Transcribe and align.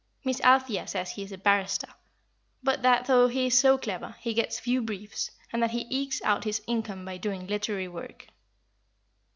Miss 0.23 0.41
Althea 0.41 0.87
says 0.87 1.11
he 1.11 1.21
is 1.21 1.31
a 1.31 1.37
barrister 1.37 1.87
but 2.63 2.81
that, 2.81 3.05
though 3.05 3.27
he 3.27 3.45
is 3.45 3.59
so 3.59 3.77
clever, 3.77 4.15
he 4.19 4.33
gets 4.33 4.59
few 4.59 4.81
briefs, 4.81 5.29
and 5.53 5.61
that 5.61 5.69
he 5.69 5.85
ekes 5.91 6.23
out 6.23 6.43
his 6.43 6.59
income 6.65 7.05
by 7.05 7.17
doing 7.17 7.45
literary 7.45 7.87
work." 7.87 8.25